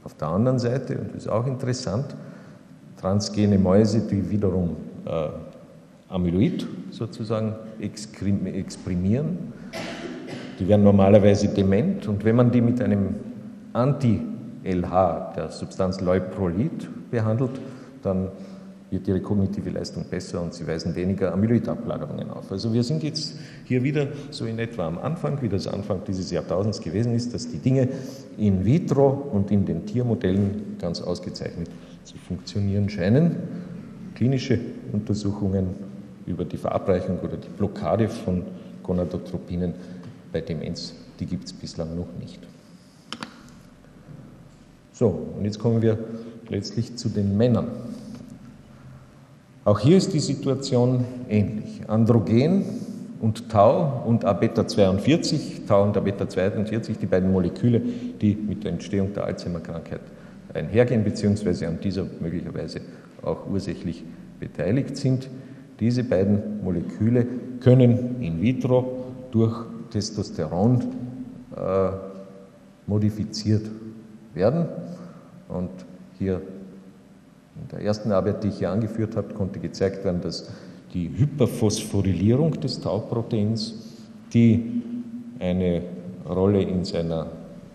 Auf 0.04 0.14
der 0.16 0.28
anderen 0.28 0.60
Seite, 0.60 0.98
und 1.00 1.10
das 1.10 1.24
ist 1.24 1.28
auch 1.28 1.48
interessant, 1.48 2.16
transgene 3.00 3.58
Mäuse, 3.58 4.02
die 4.02 4.30
wiederum 4.30 4.76
äh, 5.06 5.30
Amyloid 6.10 6.66
sozusagen 6.92 7.56
exprimieren, 7.80 9.54
die 10.60 10.68
werden 10.68 10.84
normalerweise 10.84 11.50
dement 11.50 12.08
und 12.08 12.24
wenn 12.24 12.36
man 12.36 12.52
die 12.52 12.62
mit 12.62 12.82
einem 12.82 13.16
Anti-LH, 13.74 15.34
der 15.36 15.50
Substanz 15.50 16.00
Leuprolid, 16.00 16.88
behandelt, 17.12 17.60
dann 18.02 18.30
wird 18.96 19.08
ihre 19.08 19.20
kognitive 19.20 19.70
Leistung 19.70 20.06
besser 20.10 20.42
und 20.42 20.54
sie 20.54 20.66
weisen 20.66 20.96
weniger 20.96 21.34
Amyloidablagerungen 21.34 22.30
auf. 22.32 22.52
Also 22.52 22.74
wir 22.74 22.84
sind 22.84 23.04
jetzt 23.04 23.36
hier 23.66 23.84
wieder 23.84 24.08
so 24.32 24.46
in 24.46 24.58
etwa 24.58 24.88
am 24.88 24.98
Anfang, 24.98 25.42
wie 25.42 25.50
das 25.50 25.68
Anfang 25.68 26.02
dieses 26.08 26.32
Jahrtausends 26.32 26.80
gewesen 26.80 27.14
ist, 27.14 27.34
dass 27.34 27.50
die 27.50 27.58
Dinge 27.58 27.90
in 28.38 28.66
vitro 28.66 29.10
und 29.10 29.52
in 29.52 29.66
den 29.66 29.86
Tiermodellen 29.86 30.78
ganz 30.80 31.02
ausgezeichnet 31.02 31.70
zu 32.06 32.18
funktionieren 32.18 32.90
scheinen. 32.90 33.36
Klinische 34.16 34.60
Untersuchungen 34.94 35.68
über 36.26 36.46
die 36.46 36.58
Verabreichung 36.58 37.20
oder 37.20 37.36
die 37.36 37.50
Blockade 37.50 38.08
von 38.08 38.44
Gonadotropinen 38.82 39.74
bei 40.32 40.42
Demenz, 40.42 40.94
die 41.20 41.26
gibt 41.26 41.46
es 41.46 41.54
bislang 41.54 41.96
noch 41.96 42.08
nicht. 42.20 42.40
So, 44.94 45.28
und 45.38 45.44
jetzt 45.44 45.60
kommen 45.60 45.82
wir 45.82 45.98
letztlich 46.48 46.96
zu 46.96 47.10
den 47.10 47.36
Männern. 47.36 47.68
Auch 49.66 49.80
hier 49.80 49.98
ist 49.98 50.14
die 50.14 50.20
Situation 50.20 51.04
ähnlich. 51.28 51.82
Androgen 51.88 52.66
und 53.20 53.50
Tau 53.50 54.04
und 54.06 54.24
Abeta-42, 54.24 55.66
Tau 55.68 55.82
und 55.82 55.98
Abeta-42, 55.98 57.00
die 57.00 57.08
beiden 57.08 57.32
Moleküle, 57.32 57.82
die 58.22 58.36
mit 58.36 58.64
der 58.64 58.74
Entstehung 58.74 59.16
der 59.16 59.26
Alzheimer-Krankheit 59.26 60.02
einhergehen, 60.54 61.04
beziehungsweise 61.04 61.68
an 61.68 61.80
dieser 61.82 62.06
möglicherweise 62.20 62.82
auch 63.24 63.48
ursächlich 63.50 64.04
beteiligt 64.40 64.98
sind. 64.98 65.30
Diese 65.80 66.04
beiden 66.04 66.64
Moleküle 66.64 67.26
können 67.60 68.22
in 68.22 68.44
vitro 68.44 69.06
durch 69.32 69.66
Testosteron 69.90 70.84
äh, 71.58 71.90
modifiziert 72.86 73.66
werden. 74.36 74.68
Und 75.50 75.72
hier 76.20 76.40
in 77.62 77.68
der 77.70 77.82
ersten 77.82 78.12
Arbeit, 78.12 78.44
die 78.44 78.50
ich 78.50 78.60
hier 78.60 78.70
angeführt 78.70 79.16
habe, 79.16 79.34
konnte 79.34 79.60
gezeigt 79.60 80.04
werden, 80.04 80.22
dass 80.22 80.50
die 80.94 81.10
Hyperphosphorylierung 81.16 82.60
des 82.60 82.82
Tauproteins, 82.82 83.74
die 84.34 84.82
eine 85.40 85.82
Rolle 86.28 86.62
in 86.62 86.86
seiner 86.86 87.28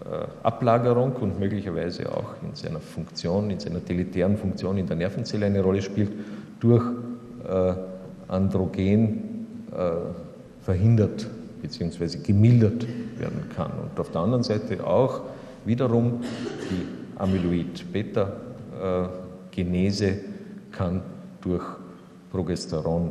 äh, 0.04 0.26
Ablagerung 0.42 1.12
und 1.20 1.38
möglicherweise 1.38 2.10
auch 2.12 2.34
in 2.42 2.54
seiner 2.54 2.80
Funktion, 2.80 3.50
in 3.50 3.60
seiner 3.60 3.80
deletären 3.80 4.36
Funktion 4.36 4.78
in 4.78 4.86
der 4.86 4.96
Nervenzelle 4.96 5.46
eine 5.46 5.62
Rolle 5.62 5.82
spielt, 5.82 6.12
durch 6.60 6.84
äh, 7.48 7.74
Androgen 8.28 9.46
äh, 9.72 10.62
verhindert 10.62 11.26
bzw. 11.62 12.18
gemildert 12.18 12.86
werden 13.18 13.48
kann. 13.54 13.72
Und 13.82 13.98
auf 13.98 14.10
der 14.10 14.20
anderen 14.20 14.42
Seite 14.42 14.86
auch 14.86 15.22
wiederum 15.64 16.20
die 16.70 17.18
Amyloid-Beta- 17.18 18.32
Genese 19.64 20.16
kann 20.72 21.02
durch 21.42 21.64
Progesteron 22.32 23.10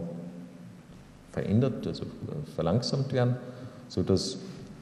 verändert, 1.32 1.86
also 1.86 2.06
verlangsamt 2.56 3.13
werden, 3.13 3.36
sodass 3.88 4.38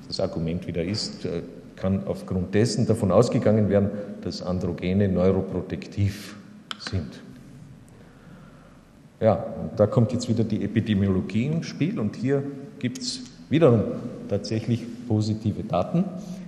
das 0.07 0.19
Argument 0.19 0.65
wieder 0.65 0.83
ist, 0.83 1.25
äh, 1.25 1.41
kann 1.75 2.07
aufgrund 2.07 2.55
dessen 2.55 2.87
davon 2.87 3.11
ausgegangen 3.11 3.69
werden, 3.69 3.89
dass 4.21 4.41
Androgene 4.41 5.09
neuroprotektiv 5.09 6.37
sind. 6.79 7.21
Ja, 9.19 9.33
und 9.33 9.79
da 9.79 9.87
kommt 9.87 10.13
jetzt 10.13 10.29
wieder 10.29 10.43
die 10.43 10.63
Epidemiologie 10.63 11.47
ins 11.47 11.65
Spiel 11.65 11.99
und 11.99 12.15
hier 12.15 12.43
gibt 12.79 12.99
es 12.99 13.21
wiederum 13.49 13.81
tatsächlich 14.29 14.85
positive 15.07 15.63
Daten, 15.63 16.05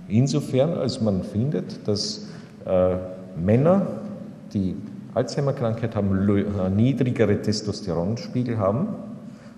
insofern 0.08 0.74
als 0.74 1.00
man 1.00 1.24
findet, 1.24 1.86
dass 1.86 2.28
äh, 2.64 2.96
Männer, 3.36 3.86
die 4.52 4.74
Alzheimer-Krankheit 5.14 5.96
haben 5.96 6.28
äh, 6.28 6.70
niedrigere 6.70 7.40
Testosteronspiegel 7.40 8.58
haben. 8.58 8.88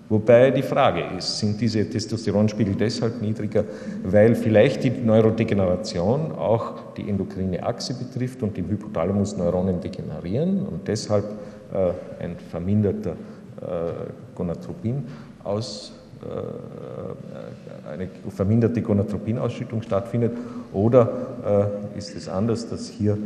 Wobei 0.09 0.51
die 0.51 0.61
Frage 0.61 1.01
ist, 1.17 1.39
sind 1.39 1.59
diese 1.59 1.89
Testosteronspiegel 1.89 2.75
deshalb 2.75 3.21
niedriger, 3.21 3.63
weil 4.03 4.35
vielleicht 4.35 4.83
die 4.83 4.89
Neurodegeneration 4.91 6.33
auch 6.33 6.93
die 6.97 7.09
endokrine 7.09 7.63
Achse 7.63 7.93
betrifft 7.93 8.43
und 8.43 8.57
im 8.57 8.67
Hypothalamus 8.67 9.37
Neuronen 9.37 9.79
degenerieren 9.79 10.67
und 10.67 10.87
deshalb 10.87 11.25
äh, 11.73 12.23
ein 12.23 12.35
verminderter 12.51 13.11
äh, 13.11 14.35
Gonadotropin 14.35 15.05
aus, 15.43 15.93
äh, 16.21 17.89
eine 17.89 18.07
verminderte 18.29 18.81
Gonadotropinausschüttung 18.81 19.81
stattfindet? 19.81 20.33
Oder 20.73 21.71
äh, 21.95 21.97
ist 21.97 22.15
es 22.15 22.27
anders, 22.27 22.69
dass 22.69 22.89
hier 22.89 23.17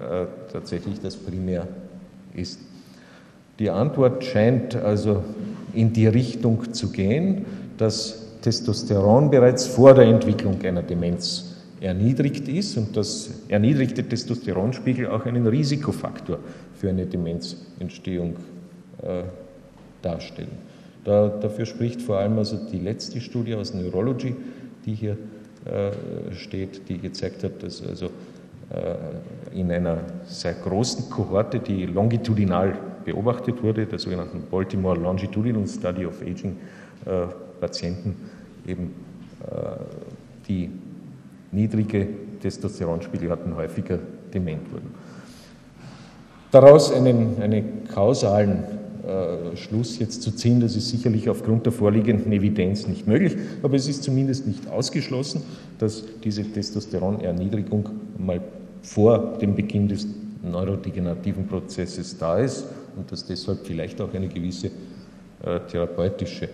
äh, 0.00 0.26
tatsächlich 0.52 1.00
das 1.00 1.16
primär 1.16 1.66
ist. 2.34 2.60
Die 3.58 3.70
Antwort 3.70 4.24
scheint 4.24 4.76
also 4.76 5.22
in 5.72 5.92
die 5.92 6.06
Richtung 6.06 6.72
zu 6.72 6.90
gehen, 6.90 7.46
dass 7.78 8.40
Testosteron 8.42 9.30
bereits 9.30 9.66
vor 9.66 9.94
der 9.94 10.04
Entwicklung 10.04 10.60
einer 10.62 10.82
Demenz 10.82 11.56
erniedrigt 11.80 12.48
ist 12.48 12.76
und 12.76 12.96
dass 12.96 13.30
erniedrigte 13.48 14.02
Testosteronspiegel 14.02 15.08
auch 15.08 15.24
einen 15.26 15.46
Risikofaktor 15.46 16.38
für 16.74 16.90
eine 16.90 17.06
Demenzentstehung 17.06 18.36
äh, 19.02 19.22
darstellen. 20.02 20.66
Da, 21.04 21.28
dafür 21.28 21.66
spricht 21.66 22.02
vor 22.02 22.18
allem 22.18 22.38
also 22.38 22.56
die 22.56 22.78
letzte 22.78 23.20
Studie 23.20 23.54
aus 23.54 23.74
Neurology, 23.74 24.34
die 24.84 24.94
hier 24.94 25.16
äh, 25.64 25.90
steht, 26.34 26.88
die 26.88 26.98
gezeigt 26.98 27.44
hat, 27.44 27.62
dass 27.62 27.84
also 27.86 28.10
in 29.52 29.70
einer 29.70 29.98
sehr 30.24 30.54
großen 30.54 31.08
Kohorte, 31.08 31.60
die 31.60 31.86
longitudinal 31.86 32.76
beobachtet 33.06 33.62
wurde, 33.62 33.86
der 33.86 33.98
sogenannten 33.98 34.42
Baltimore 34.50 34.98
Longitudinal 34.98 35.66
Study 35.66 36.04
of 36.04 36.20
Aging 36.20 36.56
äh, 37.06 37.26
Patienten, 37.60 38.16
eben 38.66 38.92
äh, 39.42 39.76
die 40.48 40.70
niedrige 41.52 42.08
Testosteronspiegel 42.42 43.30
hatten, 43.30 43.56
häufiger 43.56 43.98
dement 44.34 44.70
wurden. 44.72 44.92
Daraus 46.50 46.92
einen, 46.92 47.40
einen 47.40 47.84
kausalen 47.84 48.64
äh, 49.06 49.56
Schluss 49.56 49.98
jetzt 50.00 50.22
zu 50.22 50.32
ziehen, 50.32 50.60
das 50.60 50.74
ist 50.74 50.88
sicherlich 50.88 51.28
aufgrund 51.28 51.64
der 51.64 51.72
vorliegenden 51.72 52.32
Evidenz 52.32 52.88
nicht 52.88 53.06
möglich, 53.06 53.36
aber 53.62 53.76
es 53.76 53.88
ist 53.88 54.02
zumindest 54.02 54.48
nicht 54.48 54.68
ausgeschlossen, 54.68 55.42
dass 55.78 56.02
diese 56.24 56.42
Testosteronerniedrigung 56.42 57.88
mal 58.18 58.40
vor 58.82 59.38
dem 59.40 59.54
Beginn 59.54 59.88
des 59.88 60.06
neurodegenerativen 60.42 61.46
Prozesses 61.46 62.16
da 62.18 62.38
ist 62.38 62.64
und 62.96 63.10
dass 63.10 63.26
deshalb 63.26 63.66
vielleicht 63.66 64.00
auch 64.00 64.12
eine 64.14 64.28
gewisse 64.28 64.68
äh, 65.42 65.60
therapeutische 65.70 66.44
äh, 66.46 66.48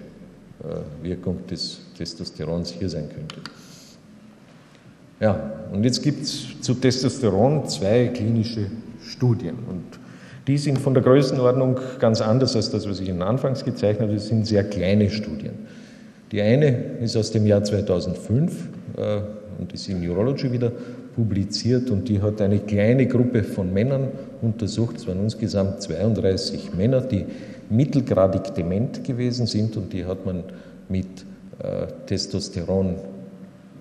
Wirkung 1.03 1.47
des 1.47 1.81
Testosterons 1.97 2.71
hier 2.71 2.89
sein 2.89 3.09
könnte. 3.09 3.37
Ja, 5.21 5.53
und 5.73 5.85
jetzt 5.85 6.03
gibt 6.03 6.23
es 6.23 6.61
zu 6.61 6.75
Testosteron 6.75 7.69
zwei 7.69 8.09
klinische 8.09 8.67
Studien. 9.05 9.55
Und 9.69 10.01
die 10.49 10.59
sind 10.59 10.79
von 10.79 10.95
der 10.95 11.03
Größenordnung 11.03 11.79
ganz 12.01 12.21
anders 12.21 12.57
als 12.57 12.71
das, 12.71 12.89
was 12.89 12.99
ich 12.99 13.09
Ihnen 13.09 13.23
anfangs 13.23 13.65
gezeichnet 13.65 14.09
habe. 14.09 14.15
Das 14.15 14.27
sind 14.27 14.47
sehr 14.47 14.65
kleine 14.65 15.11
Studien. 15.11 15.53
Die 16.33 16.43
eine 16.43 16.69
ist 17.01 17.17
aus 17.17 17.31
dem 17.31 17.47
Jahr 17.47 17.63
2005 17.63 18.69
äh, 18.97 19.21
und 19.61 19.73
ist 19.73 19.89
in 19.89 20.05
Neurology 20.05 20.51
wieder 20.51 20.73
publiziert 21.15 21.91
und 21.91 22.09
die 22.09 22.21
hat 22.21 22.41
eine 22.41 22.59
kleine 22.59 23.07
Gruppe 23.07 23.45
von 23.45 23.73
Männern 23.73 24.09
untersucht. 24.41 24.97
Es 24.97 25.07
waren 25.07 25.23
insgesamt 25.23 25.83
32 25.83 26.75
Männer, 26.75 27.01
die 27.01 27.27
mittelgradig 27.71 28.55
dement 28.55 29.05
gewesen 29.05 29.47
sind 29.47 29.77
und 29.77 29.93
die 29.93 30.05
hat 30.05 30.25
man 30.27 30.45
mit 30.89 31.07
äh, 31.59 31.87
Testosteron 32.07 32.97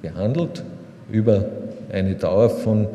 behandelt 0.02 0.64
über 1.12 1.46
eine 1.92 2.16
Dauer 2.16 2.50
von 2.50 2.88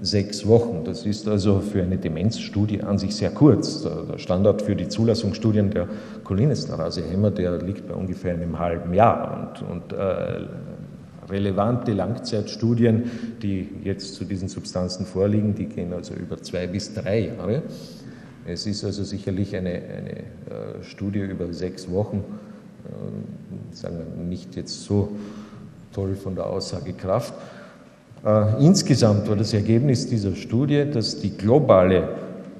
sechs 0.00 0.46
Wochen. 0.46 0.82
Das 0.84 1.06
ist 1.06 1.26
also 1.28 1.60
für 1.60 1.82
eine 1.82 1.96
Demenzstudie 1.96 2.82
an 2.82 2.98
sich 2.98 3.16
sehr 3.16 3.30
kurz. 3.30 3.82
Der 3.82 4.18
Standard 4.18 4.62
für 4.62 4.76
die 4.76 4.88
Zulassungsstudien 4.88 5.70
der 5.70 5.88
Cholinesterase-Hämmer, 6.24 7.30
der 7.30 7.58
liegt 7.58 7.88
bei 7.88 7.94
ungefähr 7.94 8.34
einem 8.34 8.58
halben 8.58 8.92
Jahr. 8.92 9.54
Und, 9.60 9.70
und 9.70 9.92
äh, 9.92 10.46
relevante 11.28 11.92
Langzeitstudien, 11.92 13.10
die 13.42 13.68
jetzt 13.82 14.14
zu 14.14 14.24
diesen 14.24 14.48
Substanzen 14.48 15.06
vorliegen, 15.06 15.54
die 15.54 15.66
gehen 15.66 15.92
also 15.92 16.14
über 16.14 16.40
zwei 16.42 16.66
bis 16.66 16.94
drei 16.94 17.26
Jahre. 17.28 17.62
Es 18.46 18.66
ist 18.66 18.84
also 18.84 19.04
sicherlich 19.04 19.56
eine, 19.56 19.70
eine 19.70 20.16
äh, 20.18 20.82
Studie 20.82 21.20
über 21.20 21.52
sechs 21.52 21.90
Wochen, 21.90 22.22
äh, 22.84 23.74
sagen 23.74 23.96
wir 24.16 24.24
nicht 24.24 24.54
jetzt 24.56 24.84
so 24.84 25.08
toll 25.92 26.14
von 26.14 26.34
der 26.34 26.46
Aussagekraft. 26.46 27.32
Äh, 28.24 28.64
insgesamt 28.64 29.28
war 29.28 29.36
das 29.36 29.54
Ergebnis 29.54 30.06
dieser 30.06 30.34
Studie, 30.34 30.84
dass 30.90 31.20
die 31.20 31.36
globale 31.36 32.08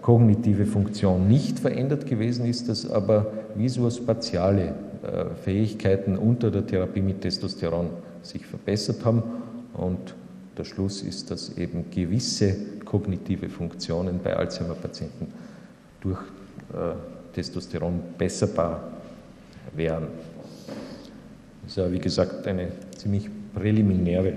kognitive 0.01 0.67
Funktion 0.67 1.29
nicht 1.29 1.59
verändert 1.59 2.07
gewesen 2.07 2.47
ist, 2.47 2.69
dass 2.69 2.91
aber 2.91 3.33
visuospatiale 3.55 4.75
äh, 5.03 5.35
Fähigkeiten 5.43 6.17
unter 6.17 6.51
der 6.51 6.67
Therapie 6.67 7.01
mit 7.01 7.23
Testosteron 7.23 7.89
sich 8.25 8.47
verbessert 8.47 9.05
haben. 9.05 9.23
Und 9.75 10.15
der 10.57 10.65
Schluss 10.65 11.03
ist, 11.03 11.31
dass 11.31 11.57
eben 11.57 11.91
gewisse 11.91 12.57
kognitive 12.85 13.49
Funktionen 13.49 14.21
bei 14.23 14.37
Alzheimer-Patienten 14.37 15.29
durch 16.01 16.21
äh, 16.73 16.95
Testosteron 17.35 18.01
besserbar 18.17 18.93
wären. 19.75 20.09
Das 21.63 21.73
ist 21.73 21.77
ja, 21.77 21.91
wie 21.91 21.99
gesagt, 21.99 22.47
eine 22.47 22.69
ziemlich 22.97 23.29
präliminäre 23.55 24.29
äh, 24.29 24.37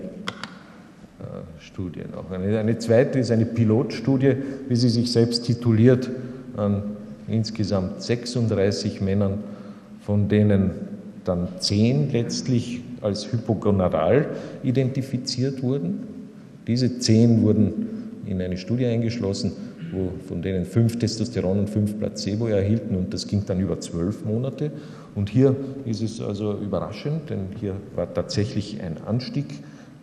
Studie 1.60 2.04
noch. 2.12 2.32
Eine, 2.32 2.58
eine, 2.58 2.78
zweite 2.78 3.20
ist 3.20 3.32
eine 3.32 3.46
Pilotstudie, 3.46 4.36
wie 4.68 4.76
sie 4.76 4.90
sich 4.90 5.12
selbst 5.12 5.46
tituliert, 5.46 6.10
an 6.56 6.84
insgesamt 7.28 8.02
36 8.02 9.02
Männern, 9.02 9.44
von 10.02 10.30
denen 10.30 10.87
dann 11.28 11.48
10 11.60 12.12
letztlich 12.12 12.82
als 13.02 13.32
hypogonaral 13.32 14.28
identifiziert 14.64 15.62
wurden. 15.62 16.00
Diese 16.68 17.00
10 17.00 17.42
wurden 17.44 17.88
in 18.26 18.42
eine 18.42 18.58
Studie 18.58 18.86
eingeschlossen, 18.86 19.54
wo, 19.92 20.12
von 20.28 20.42
denen 20.42 20.66
fünf 20.66 21.00
Testosteron 21.00 21.60
und 21.60 21.70
fünf 21.70 21.98
Placebo 21.98 22.48
erhielten 22.48 22.96
und 22.96 23.14
das 23.14 23.28
ging 23.28 23.44
dann 23.46 23.60
über 23.60 23.80
zwölf 23.80 24.26
Monate. 24.26 24.72
Und 25.16 25.30
hier 25.30 25.56
ist 25.86 26.02
es 26.02 26.22
also 26.22 26.58
überraschend, 26.58 27.30
denn 27.30 27.48
hier 27.60 27.76
war 27.96 28.14
tatsächlich 28.14 28.82
ein 28.82 28.98
Anstieg 29.06 29.46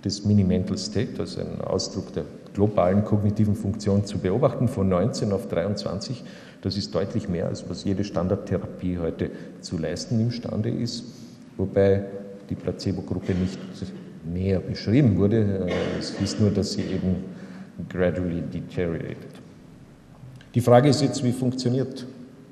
des 0.04 0.25
Mini-Mental 0.25 0.78
State, 0.78 1.19
also 1.19 1.40
ein 1.40 1.61
Ausdruck 1.61 2.12
der 2.14 2.25
globalen 2.54 3.04
kognitiven 3.04 3.54
Funktion, 3.54 4.06
zu 4.06 4.19
beobachten, 4.19 4.69
von 4.69 4.88
19 4.88 5.32
auf 5.32 5.49
23. 5.49 6.25
Das 6.62 6.76
ist 6.76 6.95
deutlich 6.95 7.28
mehr, 7.28 7.49
als 7.49 7.69
was 7.69 7.84
jede 7.84 8.04
Standardtherapie 8.04 8.99
heute 8.99 9.30
zu 9.60 9.76
leisten 9.76 10.21
imstande 10.21 10.71
ist, 10.71 11.04
wobei 11.56 12.04
die 12.49 12.54
Placebo-Gruppe 12.54 13.34
nicht 13.34 13.58
näher 14.32 14.60
beschrieben 14.60 15.19
wurde. 15.19 15.69
Es 15.99 16.17
hieß 16.17 16.40
nur, 16.40 16.50
dass 16.50 16.73
sie 16.73 16.82
eben 16.82 17.17
gradually 17.88 18.40
deteriorated. 18.40 19.17
Die 20.54 20.60
Frage 20.60 20.88
ist 20.88 21.02
jetzt, 21.02 21.23
wie 21.25 21.32
funktioniert 21.32 22.06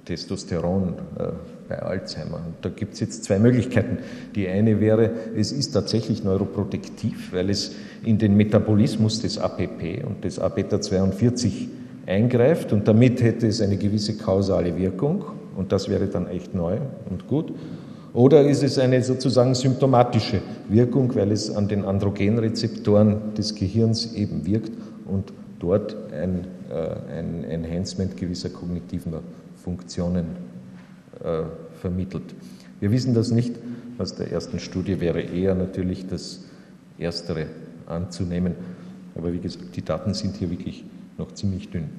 Testosteron 0.05 0.95
äh, 1.19 1.29
bei 1.69 1.81
Alzheimer. 1.81 2.41
Und 2.47 2.55
da 2.63 2.69
gibt 2.69 2.95
es 2.95 3.01
jetzt 3.01 3.25
zwei 3.25 3.39
Möglichkeiten. 3.39 3.99
Die 4.35 4.49
eine 4.49 4.81
wäre, 4.81 5.11
es 5.37 5.53
ist 5.53 5.73
tatsächlich 5.73 6.25
neuroprotektiv, 6.25 7.33
weil 7.33 7.51
es 7.51 7.75
in 8.05 8.19
den 8.19 8.37
Metabolismus 8.37 9.21
des 9.21 9.39
APP 9.39 10.05
und 10.05 10.25
des 10.25 10.39
A-Beta-42 10.39 11.69
eingreift 12.07 12.73
und 12.73 12.89
damit 12.89 13.23
hätte 13.23 13.47
es 13.47 13.61
eine 13.61 13.77
gewisse 13.77 14.17
kausale 14.17 14.77
Wirkung 14.77 15.25
und 15.57 15.71
das 15.71 15.89
wäre 15.89 16.07
dann 16.09 16.27
echt 16.27 16.55
neu 16.55 16.79
und 17.09 17.29
gut. 17.29 17.53
Oder 18.13 18.47
ist 18.47 18.63
es 18.63 18.79
eine 18.79 19.03
sozusagen 19.03 19.55
symptomatische 19.55 20.43
Wirkung, 20.69 21.15
weil 21.15 21.33
es 21.33 21.55
an 21.55 21.69
den 21.69 21.85
Androgenrezeptoren 21.85 23.35
des 23.35 23.55
Gehirns 23.55 24.15
eben 24.15 24.45
wirkt 24.45 24.73
und 25.07 25.33
dort 25.61 25.97
ein, 26.13 26.47
äh, 26.71 27.19
ein 27.19 27.45
Enhancement 27.45 28.17
gewisser 28.17 28.51
kognitiver 28.51 29.23
Funktionen 29.63 30.27
äh, 31.23 31.43
vermittelt. 31.81 32.35
Wir 32.81 32.91
wissen 32.91 33.15
das 33.15 33.31
nicht. 33.31 33.55
Aus 33.99 34.15
der 34.15 34.33
ersten 34.33 34.59
Studie 34.59 35.01
wäre 35.01 35.21
eher 35.21 35.55
natürlich 35.55 36.07
das 36.07 36.45
Erstere 36.99 37.47
anzunehmen. 37.87 38.55
Aber 39.15 39.33
wie 39.33 39.39
gesagt, 39.39 39.77
die 39.77 39.85
Daten 39.85 40.15
sind 40.15 40.37
hier 40.37 40.51
wirklich 40.51 40.85
noch 41.19 41.33
ziemlich 41.33 41.71
dünn. 41.71 41.91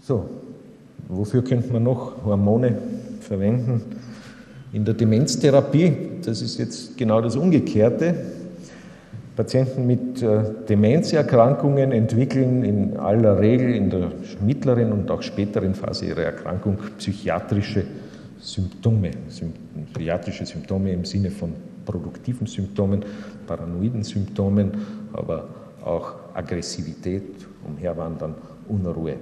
So, 0.00 0.30
wofür 1.08 1.44
könnte 1.44 1.70
man 1.72 1.82
noch 1.82 2.24
Hormone 2.24 2.78
verwenden? 3.20 3.82
In 4.72 4.84
der 4.84 4.94
Demenztherapie, 4.94 5.92
das 6.24 6.40
ist 6.40 6.58
jetzt 6.58 6.96
genau 6.96 7.20
das 7.20 7.36
Umgekehrte, 7.36 8.14
Patienten 9.38 9.86
mit 9.86 10.20
äh, 10.20 10.42
Demenzerkrankungen 10.68 11.92
entwickeln 11.92 12.64
in 12.64 12.96
aller 12.96 13.38
Regel 13.38 13.72
in 13.72 13.88
der 13.88 14.10
mittleren 14.44 14.90
und 14.90 15.08
auch 15.12 15.22
späteren 15.22 15.76
Phase 15.76 16.06
ihrer 16.06 16.22
Erkrankung 16.22 16.76
psychiatrische 16.98 17.84
Symptome, 18.40 19.12
psychiatrische 19.92 20.44
Symptome 20.44 20.92
im 20.92 21.04
Sinne 21.04 21.30
von 21.30 21.52
produktiven 21.86 22.48
Symptomen, 22.48 23.04
paranoiden 23.46 24.02
Symptomen, 24.02 24.72
aber 25.12 25.46
auch 25.84 26.14
Aggressivität, 26.34 27.46
Umherwandern, 27.64 28.34
Unruhe 28.66 29.12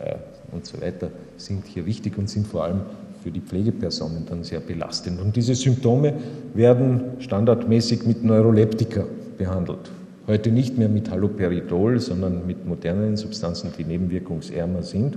äh, 0.00 0.16
und 0.50 0.66
so 0.66 0.82
weiter 0.82 1.12
sind 1.36 1.64
hier 1.64 1.86
wichtig 1.86 2.18
und 2.18 2.28
sind 2.28 2.48
vor 2.48 2.64
allem 2.64 2.80
für 3.22 3.30
die 3.30 3.40
Pflegepersonen 3.40 4.26
dann 4.28 4.42
sehr 4.42 4.58
belastend. 4.58 5.20
Und 5.20 5.36
diese 5.36 5.54
Symptome 5.54 6.14
werden 6.54 7.02
standardmäßig 7.20 8.04
mit 8.04 8.24
Neuroleptika 8.24 9.04
behandelt. 9.40 9.90
Heute 10.26 10.52
nicht 10.52 10.76
mehr 10.76 10.90
mit 10.90 11.10
Haloperidol, 11.10 11.98
sondern 11.98 12.46
mit 12.46 12.66
modernen 12.68 13.16
Substanzen, 13.16 13.72
die 13.76 13.84
nebenwirkungsärmer 13.84 14.82
sind. 14.82 15.16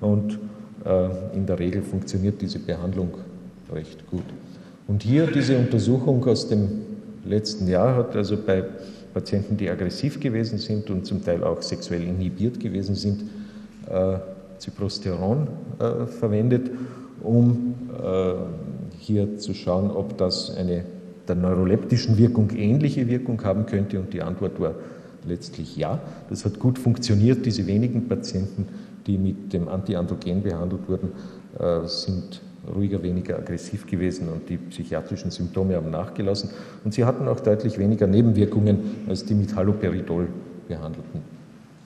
Und 0.00 0.38
äh, 0.84 1.36
in 1.36 1.44
der 1.44 1.58
Regel 1.58 1.82
funktioniert 1.82 2.40
diese 2.40 2.58
Behandlung 2.58 3.10
recht 3.72 4.06
gut. 4.10 4.24
Und 4.88 5.02
hier 5.02 5.26
diese 5.26 5.58
Untersuchung 5.58 6.24
aus 6.24 6.48
dem 6.48 6.68
letzten 7.26 7.68
Jahr 7.68 7.94
hat 7.94 8.16
also 8.16 8.38
bei 8.38 8.64
Patienten, 9.12 9.58
die 9.58 9.68
aggressiv 9.68 10.18
gewesen 10.18 10.58
sind 10.58 10.88
und 10.88 11.04
zum 11.04 11.22
Teil 11.22 11.44
auch 11.44 11.60
sexuell 11.60 12.02
inhibiert 12.02 12.58
gewesen 12.58 12.94
sind, 12.94 13.24
äh, 13.86 14.16
Ciprosteron 14.58 15.46
äh, 15.78 16.06
verwendet, 16.06 16.70
um 17.22 17.74
äh, 18.02 18.32
hier 18.98 19.36
zu 19.36 19.52
schauen, 19.52 19.90
ob 19.90 20.16
das 20.16 20.56
eine 20.56 20.84
der 21.28 21.36
neuroleptischen 21.36 22.18
Wirkung 22.18 22.50
ähnliche 22.50 23.08
Wirkung 23.08 23.42
haben 23.44 23.66
könnte? 23.66 24.00
Und 24.00 24.12
die 24.12 24.22
Antwort 24.22 24.60
war 24.60 24.74
letztlich 25.26 25.76
ja. 25.76 26.00
Das 26.30 26.44
hat 26.44 26.58
gut 26.58 26.78
funktioniert. 26.78 27.44
Diese 27.44 27.66
wenigen 27.66 28.08
Patienten, 28.08 28.68
die 29.06 29.18
mit 29.18 29.52
dem 29.52 29.68
Antiandrogen 29.68 30.42
behandelt 30.42 30.88
wurden, 30.88 31.12
äh, 31.58 31.86
sind 31.86 32.40
ruhiger, 32.74 33.02
weniger 33.02 33.38
aggressiv 33.38 33.86
gewesen 33.86 34.28
und 34.28 34.48
die 34.48 34.56
psychiatrischen 34.56 35.30
Symptome 35.30 35.76
haben 35.76 35.90
nachgelassen. 35.90 36.50
Und 36.84 36.92
sie 36.92 37.04
hatten 37.04 37.28
auch 37.28 37.40
deutlich 37.40 37.78
weniger 37.78 38.06
Nebenwirkungen 38.06 38.78
als 39.08 39.24
die 39.24 39.34
mit 39.34 39.54
Haloperidol 39.54 40.28
behandelten 40.66 41.37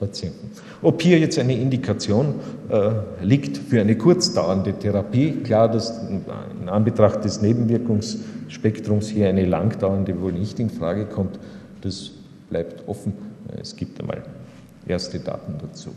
Patienten. 0.03 0.51
Ob 0.83 1.01
hier 1.01 1.21
jetzt 1.21 1.39
eine 1.39 1.57
Indikation 1.57 2.35
äh, 2.69 2.91
liegt 3.25 3.57
für 3.57 3.81
eine 3.81 3.97
kurzdauernde 3.97 4.73
Therapie, 4.73 5.31
klar, 5.45 5.71
dass 5.71 5.97
in 6.09 6.69
Anbetracht 6.69 7.25
des 7.25 7.41
Nebenwirkungsspektrums 7.41 9.09
hier 9.09 9.29
eine 9.29 9.47
langdauernde 9.47 10.21
wohl 10.21 10.33
nicht 10.33 10.59
in 10.59 10.71
Frage 10.71 11.07
kommt, 11.07 11.39
das 11.83 12.11
bleibt 12.51 12.89
offen. 12.89 13.13
Es 13.61 13.77
gibt 13.77 14.01
einmal 14.01 14.25
erste 14.89 15.21
Daten 15.21 15.55
dazu. 15.61 15.91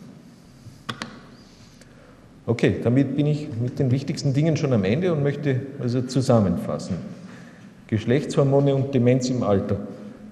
Okay, 2.45 2.75
damit 2.83 3.15
bin 3.15 3.25
ich 3.25 3.47
mit 3.59 3.79
den 3.79 3.89
wichtigsten 3.89 4.35
Dingen 4.35 4.55
schon 4.55 4.71
am 4.71 4.83
Ende 4.83 5.11
und 5.13 5.23
möchte 5.23 5.61
also 5.81 6.03
zusammenfassen. 6.03 6.97
Geschlechtshormone 7.87 8.75
und 8.75 8.93
Demenz 8.93 9.31
im 9.31 9.41
Alter. 9.41 9.77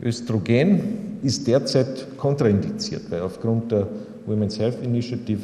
Östrogen 0.03 1.12
ist 1.23 1.47
derzeit 1.47 2.17
kontraindiziert, 2.17 3.09
weil 3.09 3.21
aufgrund 3.21 3.71
der 3.71 3.87
Women's 4.25 4.59
Health 4.59 4.83
Initiative 4.83 5.41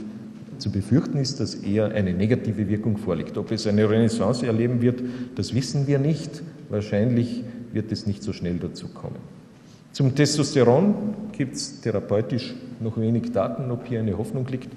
zu 0.58 0.70
befürchten 0.72 1.18
ist, 1.18 1.40
dass 1.40 1.56
eher 1.56 1.86
eine 1.86 2.14
negative 2.14 2.68
Wirkung 2.68 2.98
vorliegt. 2.98 3.38
Ob 3.38 3.52
es 3.52 3.66
eine 3.66 3.90
Renaissance 3.90 4.46
erleben 4.46 4.82
wird, 4.82 5.02
das 5.36 5.56
wissen 5.56 5.88
wir 5.88 6.00
nicht. 6.00 6.42
Wahrscheinlich 6.70 7.44
wird 7.72 7.92
es 7.92 8.06
nicht 8.06 8.24
so 8.24 8.34
schnell 8.34 8.58
dazu 8.58 8.88
kommen. 8.90 9.16
Zum 9.92 10.14
Testosteron 10.16 10.96
gibt 11.32 11.56
es 11.56 11.82
therapeutisch 11.82 12.54
noch 12.80 13.00
wenig 13.00 13.32
Daten. 13.32 13.72
Ob 13.72 13.88
hier 13.88 14.00
eine 14.00 14.18
Hoffnung 14.18 14.46
liegt, 14.48 14.70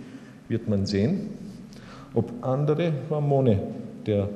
wird 0.48 0.68
man 0.68 0.86
sehen. 0.86 1.28
Ob 2.14 2.32
andere 2.42 2.92
Hormone 3.10 3.60
der 4.06 4.28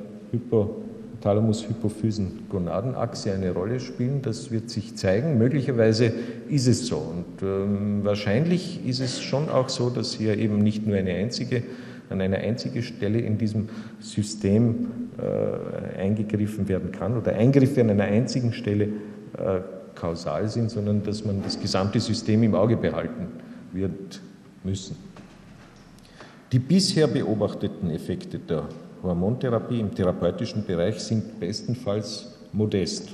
Hypothalamus-Hypophysen-Gonadenachse 1.27 3.33
eine 3.33 3.51
Rolle 3.51 3.79
spielen, 3.79 4.21
das 4.21 4.51
wird 4.51 4.69
sich 4.69 4.95
zeigen. 4.95 5.37
Möglicherweise 5.37 6.11
ist 6.49 6.67
es 6.67 6.87
so. 6.87 6.97
Und 6.97 7.41
ähm, 7.41 8.03
wahrscheinlich 8.03 8.85
ist 8.87 8.99
es 8.99 9.21
schon 9.21 9.49
auch 9.49 9.69
so, 9.69 9.89
dass 9.89 10.13
hier 10.13 10.37
eben 10.37 10.59
nicht 10.59 10.85
nur 10.87 10.97
eine 10.97 11.13
einzige, 11.13 11.63
an 12.09 12.21
einer 12.21 12.37
einzigen 12.37 12.83
Stelle 12.83 13.19
in 13.19 13.37
diesem 13.37 13.67
System 13.99 14.87
äh, 15.17 15.97
eingegriffen 15.99 16.69
werden 16.69 16.91
kann 16.91 17.17
oder 17.17 17.33
Eingriffe 17.33 17.81
an 17.81 17.89
einer 17.89 18.05
einzigen 18.05 18.53
Stelle 18.53 18.85
äh, 19.37 19.59
kausal 19.95 20.47
sind, 20.47 20.71
sondern 20.71 21.03
dass 21.03 21.25
man 21.25 21.43
das 21.43 21.59
gesamte 21.59 21.99
System 21.99 22.43
im 22.43 22.55
Auge 22.55 22.77
behalten 22.77 23.27
wird 23.73 24.21
müssen. 24.63 25.06
Die 26.53 26.59
bisher 26.59 27.07
beobachteten 27.07 27.89
Effekte 27.89 28.39
der 28.39 28.69
Hormontherapie 29.03 29.81
im 29.81 29.93
therapeutischen 29.93 30.65
Bereich 30.65 30.99
sind 30.99 31.41
bestenfalls 31.41 32.37
modest. 32.53 33.09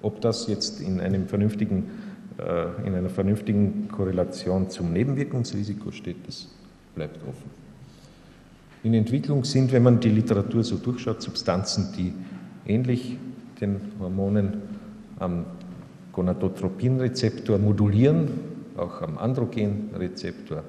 Ob 0.00 0.22
das 0.22 0.46
jetzt 0.46 0.80
in, 0.80 0.98
einem 1.00 1.28
vernünftigen, 1.28 1.90
äh, 2.38 2.86
in 2.86 2.94
einer 2.94 3.10
vernünftigen 3.10 3.88
Korrelation 3.88 4.70
zum 4.70 4.94
Nebenwirkungsrisiko 4.94 5.90
steht, 5.90 6.26
das 6.26 6.48
bleibt 6.94 7.18
offen. 7.28 7.50
In 8.82 8.94
Entwicklung 8.94 9.44
sind, 9.44 9.72
wenn 9.72 9.82
man 9.82 10.00
die 10.00 10.08
Literatur 10.08 10.64
so 10.64 10.76
durchschaut, 10.76 11.20
Substanzen, 11.20 11.92
die 11.98 12.14
ähnlich 12.66 13.18
den 13.60 13.78
Hormonen 14.00 14.62
am 15.18 15.44
Gonadotropinrezeptor 16.12 17.58
modulieren, 17.58 18.28
auch 18.76 19.02
am 19.02 19.18
Androgenrezeptor 19.18 20.62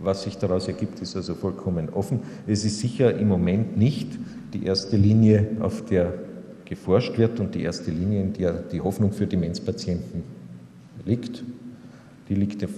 was 0.00 0.22
sich 0.22 0.38
daraus 0.38 0.68
ergibt, 0.68 1.00
ist 1.00 1.16
also 1.16 1.34
vollkommen 1.34 1.88
offen. 1.90 2.20
Es 2.46 2.64
ist 2.64 2.80
sicher 2.80 3.16
im 3.16 3.28
Moment 3.28 3.76
nicht 3.76 4.08
die 4.52 4.64
erste 4.64 4.96
Linie, 4.96 5.48
auf 5.60 5.84
der 5.84 6.14
geforscht 6.64 7.18
wird 7.18 7.40
und 7.40 7.54
die 7.54 7.62
erste 7.62 7.90
Linie, 7.90 8.20
in 8.20 8.32
der 8.34 8.52
die 8.52 8.80
Hoffnung 8.80 9.12
für 9.12 9.26
Demenzpatienten 9.26 10.22
liegt. 11.04 11.42
Die 12.28 12.34
liegt 12.34 12.62
auf 12.62 12.70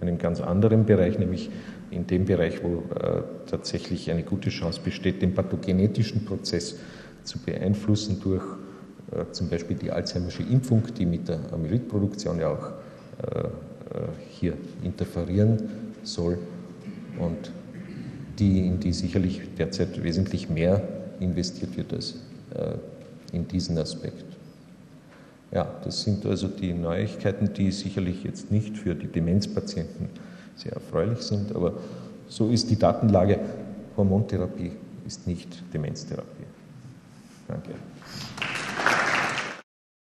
einem 0.00 0.18
ganz 0.18 0.40
anderen 0.40 0.84
Bereich, 0.84 1.18
nämlich 1.18 1.50
in 1.90 2.06
dem 2.06 2.26
Bereich, 2.26 2.62
wo 2.62 2.82
äh, 2.94 3.22
tatsächlich 3.46 4.10
eine 4.10 4.22
gute 4.22 4.50
Chance 4.50 4.80
besteht, 4.84 5.22
den 5.22 5.34
pathogenetischen 5.34 6.26
Prozess 6.26 6.76
zu 7.24 7.38
beeinflussen 7.38 8.20
durch 8.22 8.44
äh, 9.10 9.32
zum 9.32 9.48
Beispiel 9.48 9.76
die 9.76 9.90
Alzheimersche 9.90 10.42
Impfung, 10.42 10.82
die 10.98 11.06
mit 11.06 11.28
der 11.28 11.40
Amyloidproduktion 11.50 12.38
ja 12.40 12.50
auch 12.50 12.72
äh, 13.22 13.38
äh 13.40 13.48
hier 14.28 14.52
interferieren 14.84 15.58
soll 16.02 16.38
und 17.18 17.52
die, 18.38 18.66
in 18.66 18.80
die 18.80 18.92
sicherlich 18.92 19.42
derzeit 19.58 20.02
wesentlich 20.02 20.48
mehr 20.48 20.82
investiert 21.20 21.76
wird 21.76 21.92
als 21.92 22.14
äh, 22.54 22.74
in 23.32 23.46
diesen 23.48 23.76
Aspekt. 23.78 24.24
Ja, 25.50 25.66
das 25.84 26.02
sind 26.02 26.26
also 26.26 26.46
die 26.48 26.72
Neuigkeiten, 26.72 27.52
die 27.54 27.72
sicherlich 27.72 28.22
jetzt 28.22 28.50
nicht 28.50 28.76
für 28.76 28.94
die 28.94 29.06
Demenzpatienten 29.06 30.08
sehr 30.56 30.72
erfreulich 30.72 31.20
sind, 31.20 31.54
aber 31.54 31.74
so 32.28 32.50
ist 32.50 32.70
die 32.70 32.78
Datenlage. 32.78 33.40
Hormontherapie 33.96 34.72
ist 35.06 35.26
nicht 35.26 35.62
Demenztherapie. 35.72 36.44
Danke. 37.48 37.70